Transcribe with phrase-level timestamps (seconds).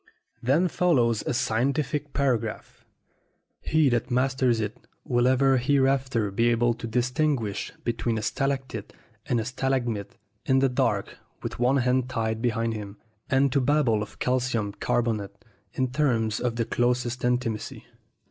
[0.41, 2.85] Then follows a scientific par agraph.
[3.61, 8.93] He that masters it will ever hereafter be able to distinguish between a stalactite
[9.27, 12.97] and a stalagmite in the dark with one hand tied behind him,
[13.29, 15.35] and to babble of calcium carbonate
[15.73, 17.85] in terms of the closest intimacy.